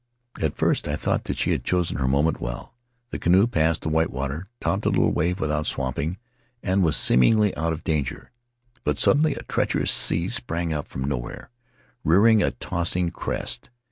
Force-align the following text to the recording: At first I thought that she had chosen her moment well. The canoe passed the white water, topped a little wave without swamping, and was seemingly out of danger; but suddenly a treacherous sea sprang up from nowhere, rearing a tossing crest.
At 0.41 0.57
first 0.57 0.87
I 0.87 0.95
thought 0.95 1.25
that 1.25 1.37
she 1.37 1.51
had 1.51 1.63
chosen 1.63 1.97
her 1.97 2.07
moment 2.07 2.41
well. 2.41 2.73
The 3.11 3.19
canoe 3.19 3.45
passed 3.45 3.83
the 3.83 3.89
white 3.89 4.09
water, 4.09 4.47
topped 4.59 4.87
a 4.87 4.89
little 4.89 5.11
wave 5.11 5.39
without 5.39 5.67
swamping, 5.67 6.17
and 6.63 6.81
was 6.81 6.97
seemingly 6.97 7.55
out 7.55 7.71
of 7.71 7.83
danger; 7.83 8.31
but 8.83 8.97
suddenly 8.97 9.35
a 9.35 9.43
treacherous 9.43 9.91
sea 9.91 10.27
sprang 10.27 10.73
up 10.73 10.87
from 10.87 11.03
nowhere, 11.03 11.51
rearing 12.03 12.41
a 12.41 12.49
tossing 12.49 13.11
crest. 13.11 13.69